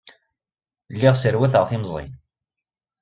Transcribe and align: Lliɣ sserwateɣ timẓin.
Lliɣ 0.93 1.13
sserwateɣ 1.15 1.63
timẓin. 1.69 2.11